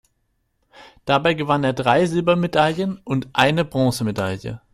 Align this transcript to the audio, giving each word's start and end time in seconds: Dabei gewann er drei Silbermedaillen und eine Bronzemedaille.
Dabei 1.05 1.35
gewann 1.35 1.63
er 1.63 1.73
drei 1.73 2.07
Silbermedaillen 2.07 2.99
und 3.03 3.27
eine 3.33 3.63
Bronzemedaille. 3.63 4.59